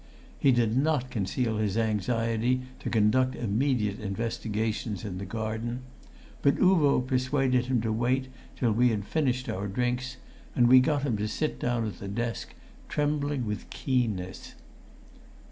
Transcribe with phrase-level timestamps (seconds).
[0.39, 5.81] He did not conceal his anxiety to conduct immediate investigations in the garden.
[6.41, 10.17] But Uvo persuaded him to wait till we had finished our drinks,
[10.55, 12.55] and we got him to sit down at the desk,
[12.89, 14.55] trembling with keenness.